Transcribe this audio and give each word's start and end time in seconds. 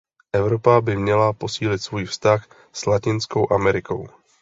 Evropa 0.33 0.81
by 0.81 0.95
měla 0.95 1.33
posílit 1.33 1.81
svůj 1.81 2.05
vztah 2.05 2.47
s 2.73 2.85
Latinskou 2.85 3.53
Amerikou. 3.53 4.07